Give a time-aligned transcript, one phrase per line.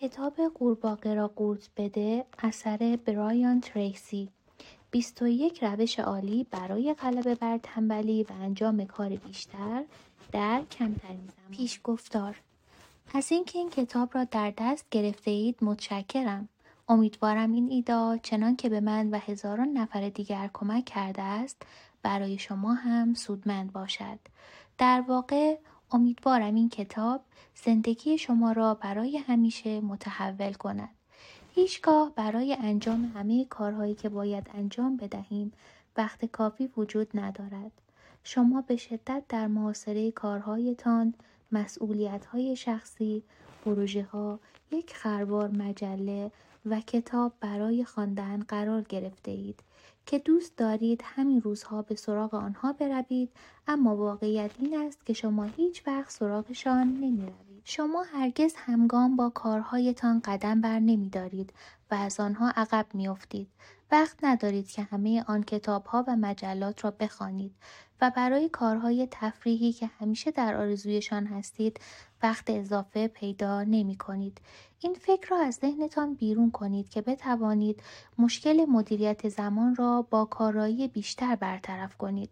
[0.00, 4.28] کتاب قورباغه را قورت بده اثر برایان تریسی.
[4.90, 9.84] 21 روش عالی برای غلبه بر تنبلی و انجام کار بیشتر
[10.32, 11.50] در کمترین زمان.
[11.50, 12.40] پیش گفتار
[13.14, 16.48] از اینکه این کتاب را در دست گرفته اید متشکرم.
[16.88, 21.62] امیدوارم این ایده چنان که به من و هزاران نفر دیگر کمک کرده است
[22.02, 24.18] برای شما هم سودمند باشد.
[24.78, 25.58] در واقع
[25.92, 27.20] امیدوارم این کتاب
[27.54, 30.88] زندگی شما را برای همیشه متحول کند.
[31.54, 35.52] هیچگاه برای انجام همه کارهایی که باید انجام بدهیم
[35.96, 37.72] وقت کافی وجود ندارد.
[38.24, 41.14] شما به شدت در محاصره کارهایتان،
[41.52, 43.22] مسئولیت های شخصی،
[43.64, 46.30] پروژه ها، یک خربار مجله
[46.66, 49.60] و کتاب برای خواندن قرار گرفته اید
[50.06, 53.30] که دوست دارید همین روزها به سراغ آنها بروید
[53.66, 57.47] اما واقعیت این است که شما هیچ وقت سراغشان نمی روید.
[57.70, 61.52] شما هرگز همگام با کارهایتان قدم بر نمی دارید
[61.90, 63.48] و از آنها عقب می افتید.
[63.90, 67.54] وقت ندارید که همه آن کتاب ها و مجلات را بخوانید
[68.00, 71.80] و برای کارهای تفریحی که همیشه در آرزویشان هستید
[72.22, 74.40] وقت اضافه پیدا نمی کنید.
[74.80, 77.82] این فکر را از ذهنتان بیرون کنید که بتوانید
[78.18, 82.30] مشکل مدیریت زمان را با کارایی بیشتر برطرف کنید.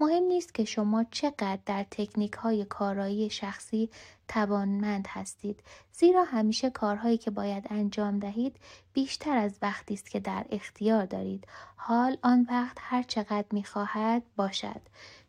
[0.00, 3.90] مهم نیست که شما چقدر در تکنیک های کارایی شخصی
[4.28, 5.62] توانمند هستید.
[5.92, 8.56] زیرا همیشه کارهایی که باید انجام دهید
[8.92, 11.46] بیشتر از وقتی است که در اختیار دارید.
[11.76, 14.80] حال آن وقت هر چقدر می خواهد باشد.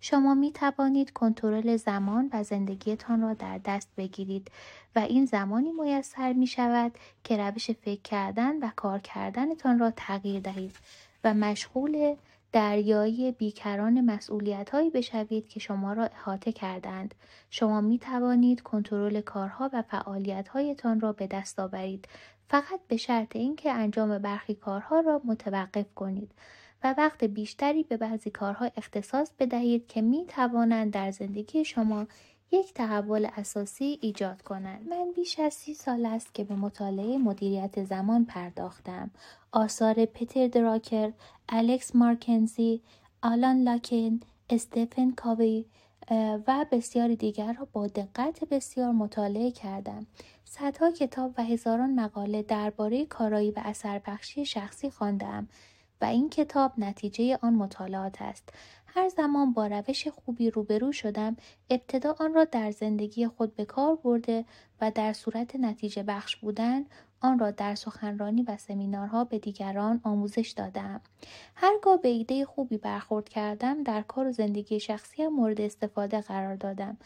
[0.01, 4.51] شما می توانید کنترل زمان و زندگیتان را در دست بگیرید
[4.95, 6.91] و این زمانی میسر می شود
[7.23, 10.75] که روش فکر کردن و کار کردنتان را تغییر دهید
[11.23, 12.15] و مشغول
[12.51, 17.15] دریایی بیکران مسئولیت هایی بشوید که شما را احاطه کردند.
[17.49, 22.07] شما می توانید کنترل کارها و فعالیت هایتان را به دست آورید
[22.49, 26.31] فقط به شرط اینکه انجام برخی کارها را متوقف کنید
[26.83, 32.07] و وقت بیشتری به بعضی کارها اختصاص بدهید که می توانند در زندگی شما
[32.51, 34.89] یک تحول اساسی ایجاد کنند.
[34.89, 39.11] من بیش از سی سال است که به مطالعه مدیریت زمان پرداختم.
[39.51, 41.11] آثار پتر دراکر،
[41.49, 42.81] الکس مارکنزی،
[43.23, 45.65] آلان لاکن، استفن کاوی
[46.47, 50.07] و بسیاری دیگر را با دقت بسیار مطالعه کردم.
[50.45, 55.47] صدها کتاب و هزاران مقاله درباره کارایی و اثر بخشی شخصی خواندم
[56.01, 58.49] و این کتاب نتیجه آن مطالعات است.
[58.95, 61.37] هر زمان با روش خوبی روبرو شدم
[61.69, 64.45] ابتدا آن را در زندگی خود به کار برده
[64.81, 66.85] و در صورت نتیجه بخش بودن
[67.21, 71.01] آن را در سخنرانی و سمینارها به دیگران آموزش دادم.
[71.55, 76.97] هرگاه به ایده خوبی برخورد کردم در کار و زندگی شخصی مورد استفاده قرار دادم.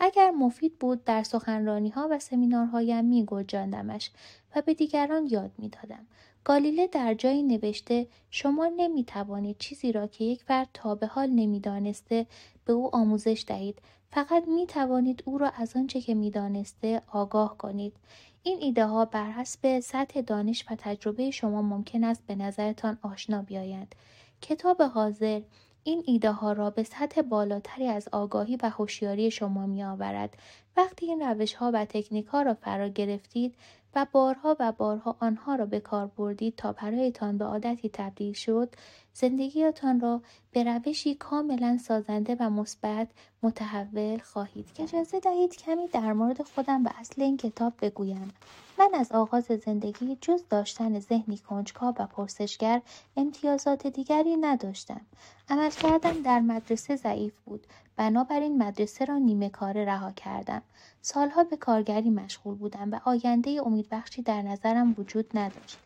[0.00, 4.10] اگر مفید بود در سخنرانی ها و سمینارهایم می گنجاندمش
[4.56, 6.06] و به دیگران یاد می دادم.
[6.44, 11.30] گالیله در جایی نوشته شما نمی توانید چیزی را که یک فرد تا به حال
[11.30, 12.26] نمی‌دانسته
[12.64, 13.78] به او آموزش دهید.
[14.10, 17.96] فقط می توانید او را از آنچه که می‌دانسته آگاه کنید.
[18.42, 23.42] این ایده ها بر حسب سطح دانش و تجربه شما ممکن است به نظرتان آشنا
[23.42, 23.94] بیایند.
[24.40, 25.42] کتاب حاضر
[25.84, 30.36] این ایده ها را به سطح بالاتری از آگاهی و هوشیاری شما می آورد.
[30.76, 33.54] وقتی این روش ها و تکنیک ها را فرا گرفتید
[33.94, 38.74] و بارها و بارها آنها را به کار بردید تا برایتان به عادتی تبدیل شد
[39.14, 40.22] زندگیتان را
[40.52, 43.08] به روشی کاملا سازنده و مثبت
[43.42, 44.88] متحول خواهید کرد.
[44.88, 48.34] اجازه دهید کمی در مورد خودم و اصل این کتاب بگویم.
[48.78, 52.82] من از آغاز زندگی جز داشتن ذهنی کنجکاو و پرسشگر
[53.16, 55.00] امتیازات دیگری نداشتم.
[55.48, 57.66] عمل کردم در مدرسه ضعیف بود.
[57.96, 60.62] بنابراین مدرسه را نیمه کاره رها کردم.
[61.02, 65.78] سالها به کارگری مشغول بودم و آینده امیدبخشی در نظرم وجود نداشت.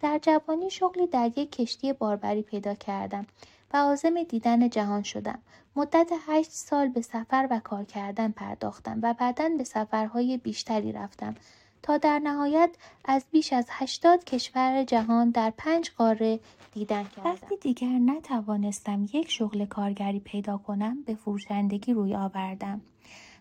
[0.00, 3.26] در جوانی شغلی در یک کشتی باربری پیدا کردم.
[3.72, 5.38] و عازم دیدن جهان شدم.
[5.76, 11.34] مدت هشت سال به سفر و کار کردن پرداختم و بعدا به سفرهای بیشتری رفتم.
[11.82, 12.70] تا در نهایت
[13.04, 16.40] از بیش از هشتاد کشور جهان در پنج قاره
[16.72, 17.30] دیدن کردم.
[17.30, 22.80] وقتی دیگر نتوانستم یک شغل کارگری پیدا کنم به فروشندگی روی آوردم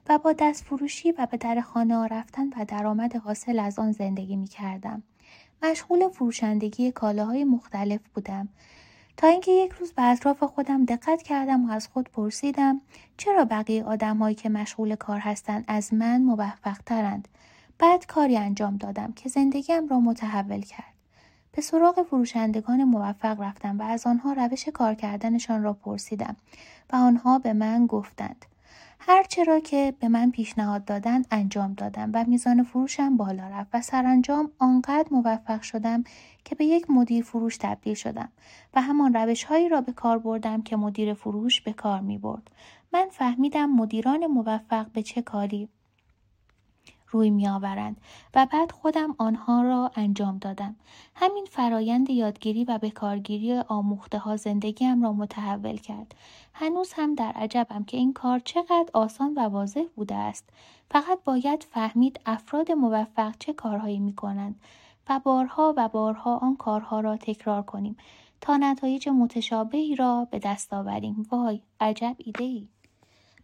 [0.10, 4.36] و با دست فروشی و به در خانه رفتن و درآمد حاصل از آن زندگی
[4.36, 5.04] می کردم.
[5.64, 8.50] مشغول فروشندگی کالاهای مختلف بودم
[9.18, 12.82] تا اینکه یک روز به اطراف خودم دقت کردم و از خود پرسیدم
[13.18, 17.28] چرا بقیه آدمهایی که مشغول کار هستند از من موفق ترند
[17.82, 20.94] بعد کاری انجام دادم که زندگیم را متحول کرد
[21.52, 26.36] به سراغ فروشندگان موفق رفتم و از آنها روش کار کردنشان را پرسیدم
[26.94, 28.46] و آنها به من گفتند
[29.00, 33.82] هر چرا که به من پیشنهاد دادن انجام دادم و میزان فروشم بالا رفت و
[33.82, 36.04] سرانجام آنقدر موفق شدم
[36.46, 38.30] که به یک مدیر فروش تبدیل شدم
[38.74, 42.52] و همان روش هایی را به کار بردم که مدیر فروش به کار می برد.
[42.94, 45.70] من فهمیدم مدیران موفق به چه کاری
[47.12, 48.02] روی می آورند
[48.36, 50.76] و بعد خودم آنها را انجام دادم.
[51.16, 56.16] همین فرایند یادگیری و بکارگیری آموخته ها زندگیم را متحول کرد.
[56.54, 60.50] هنوز هم در عجبم که این کار چقدر آسان و واضح بوده است.
[60.92, 64.60] فقط باید فهمید افراد موفق چه کارهایی می کنند
[65.10, 67.98] و بارها و بارها آن کارها را تکرار کنیم
[68.42, 71.28] تا نتایج متشابهی را به دست آوریم.
[71.32, 72.68] وای عجب ایده ای.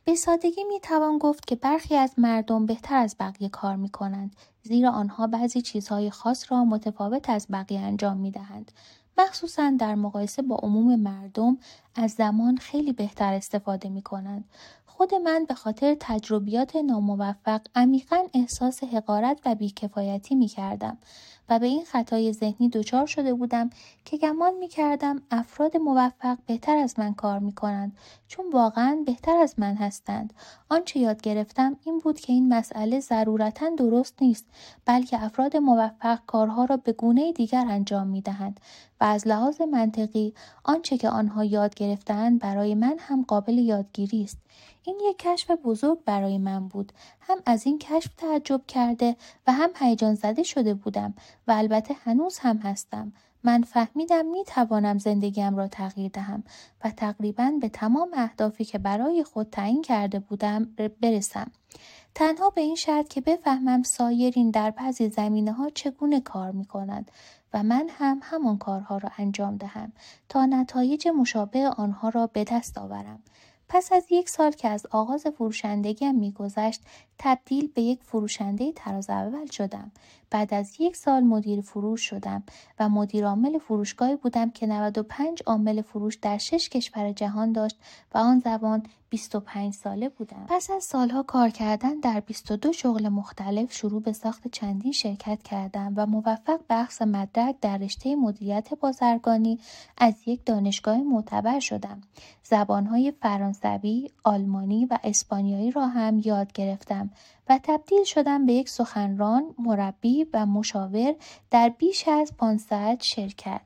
[0.08, 4.36] به سادگی می توان گفت که برخی از مردم بهتر از بقیه کار می کنند
[4.64, 8.72] زیرا آنها بعضی چیزهای خاص را متفاوت از بقیه انجام می دهند.
[9.18, 11.58] مخصوصا در مقایسه با عموم مردم
[11.96, 14.46] از زمان خیلی بهتر استفاده می کنند.
[14.86, 20.98] خود من به خاطر تجربیات ناموفق عمیقا احساس حقارت و بیکفایتی می کردم
[21.50, 23.70] و به این خطای ذهنی دچار شده بودم
[24.06, 27.98] که گمان می کردم افراد موفق بهتر از من کار می کنند
[28.28, 30.34] چون واقعا بهتر از من هستند.
[30.70, 34.46] آنچه یاد گرفتم این بود که این مسئله ضرورتا درست نیست
[34.86, 38.60] بلکه افراد موفق کارها را به گونه دیگر انجام می دهند
[39.02, 40.34] و از لحاظ منطقی
[40.64, 44.38] آنچه که آنها یاد گرفتند برای من هم قابل یادگیری است.
[44.84, 46.94] این یک کشف بزرگ برای من بود.
[47.20, 49.16] هم از این کشف تعجب کرده
[49.48, 51.14] و هم هیجان زده شده بودم
[51.48, 53.14] و البته هنوز هم هستم.
[53.44, 56.44] من فهمیدم می توانم زندگیم را تغییر دهم
[56.84, 60.66] و تقریبا به تمام اهدافی که برای خود تعیین کرده بودم
[61.02, 61.52] برسم.
[62.16, 67.12] تنها به این شرط که بفهمم سایرین در بعضی زمینه ها چگونه کار می کنند
[67.54, 69.92] و من هم همان کارها را انجام دهم
[70.30, 73.20] تا نتایج مشابه آنها را به دست آورم.
[73.70, 76.82] پس از یک سال که از آغاز فروشندگیم میگذشت
[77.18, 79.92] تبدیل به یک فروشنده تراز اول شدم
[80.30, 82.44] بعد از یک سال مدیر فروش شدم
[82.80, 87.78] و مدیر عامل فروشگاهی بودم که 95 عامل فروش در شش کشور جهان داشت
[88.14, 90.46] و آن زمان 25 ساله بودم.
[90.50, 95.94] پس از سالها کار کردن در 22 شغل مختلف شروع به ساخت چندین شرکت کردم
[95.96, 99.60] و موفق به مدرک در رشته مدیریت بازرگانی
[99.98, 102.02] از یک دانشگاه معتبر شدم.
[102.44, 107.10] زبانهای فرانسوی، آلمانی و اسپانیایی را هم یاد گرفتم
[107.50, 111.16] و تبدیل شدم به یک سخنران، مربی و مشاور
[111.52, 113.62] در بیش از 500 شرکت.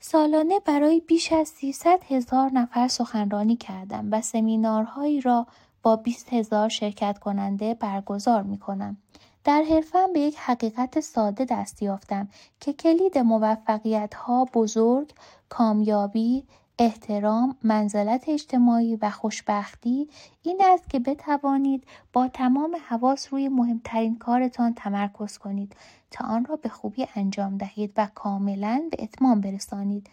[0.00, 5.46] سالانه برای بیش از 300 هزار نفر سخنرانی کردم و سمینارهایی را
[5.82, 8.96] با 20 هزار شرکت کننده برگزار می کنم.
[9.44, 12.28] در حرفم به یک حقیقت ساده دست یافتم
[12.60, 15.12] که کلید موفقیت ها بزرگ،
[15.48, 16.44] کامیابی،
[16.80, 20.08] احترام، منزلت اجتماعی و خوشبختی
[20.42, 25.76] این است که بتوانید با تمام حواس روی مهمترین کارتان تمرکز کنید
[26.10, 30.10] تا آن را به خوبی انجام دهید و کاملا به اتمام برسانید.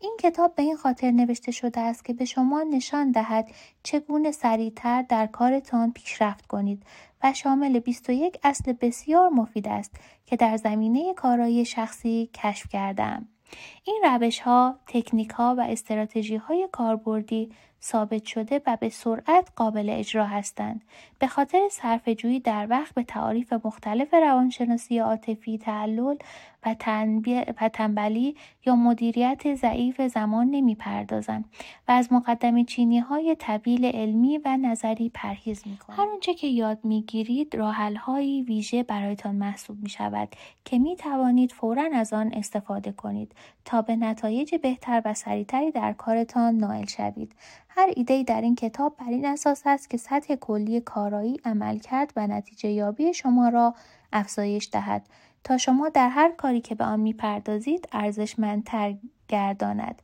[0.00, 3.48] این کتاب به این خاطر نوشته شده است که به شما نشان دهد
[3.82, 6.82] چگونه سریعتر در کارتان پیشرفت کنید
[7.24, 9.94] و شامل 21 اصل بسیار مفید است
[10.26, 13.28] که در زمینه کارایی شخصی کشف کردم.
[13.84, 17.52] این روش ها، تکنیک ها و استراتژی های کاربردی
[17.86, 20.84] ثابت شده و به سرعت قابل اجرا هستند.
[21.18, 26.16] به خاطر صرفه‌جویی در وقت به تعاریف مختلف روانشناسی عاطفی تعلل و,
[26.66, 31.44] و تنبلی یا مدیریت ضعیف زمان نمی پردازم
[31.88, 35.96] و از مقدم چینی های طویل علمی و نظری پرهیز می کنم.
[35.96, 40.28] هر آنچه که یاد می گیرید راحل های ویژه برایتان محسوب می شود
[40.64, 43.32] که می توانید فورا از آن استفاده کنید
[43.64, 47.32] تا به نتایج بهتر و سریعتری در کارتان نائل شوید.
[47.78, 52.26] هر ایده در این کتاب بر این اساس است که سطح کلی کارایی عملکرد و
[52.26, 53.74] نتیجه یابی شما را
[54.12, 55.06] افزایش دهد.
[55.44, 58.94] تا شما در هر کاری که به آن می‌پردازید ارزشمندتر
[59.28, 60.02] گرداند.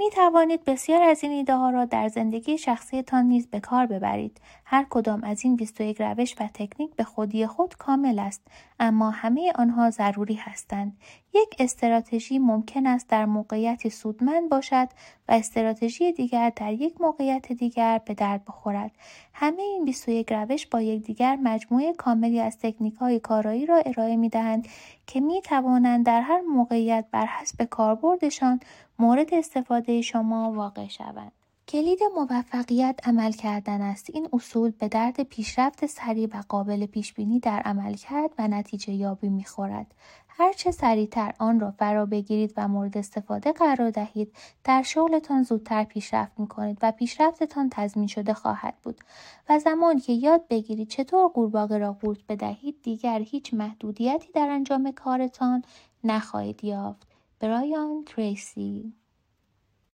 [0.00, 4.40] می توانید بسیار از این ایده ها را در زندگی شخصیتان نیز به کار ببرید.
[4.64, 8.42] هر کدام از این 21 روش و تکنیک به خودی خود کامل است
[8.78, 10.96] اما همه آنها ضروری هستند.
[11.34, 14.88] یک استراتژی ممکن است در موقعیتی سودمند باشد
[15.28, 18.90] و استراتژی دیگر در یک موقعیت دیگر به درد بخورد.
[19.34, 24.28] همه این 21 روش با یکدیگر مجموعه کاملی از تکنیک های کارایی را ارائه می
[24.28, 24.68] دهند
[25.06, 28.60] که می توانند در هر موقعیت بر حسب کاربردشان
[29.00, 31.32] مورد استفاده شما واقع شوند.
[31.68, 34.10] کلید موفقیت عمل کردن است.
[34.14, 39.28] این اصول به درد پیشرفت سریع و قابل پیشبینی در عمل کرد و نتیجه یابی
[39.28, 39.94] می‌خورد.
[40.28, 44.32] هرچه سریعتر آن را فرا بگیرید و مورد استفاده قرار دهید
[44.64, 49.00] در شغلتان زودتر پیشرفت می کنید و پیشرفتتان تضمین شده خواهد بود
[49.48, 54.92] و زمانی که یاد بگیرید چطور قورباغه را قورت بدهید دیگر هیچ محدودیتی در انجام
[54.92, 55.62] کارتان
[56.04, 57.09] نخواهید یافت
[57.40, 58.94] برایان تریسی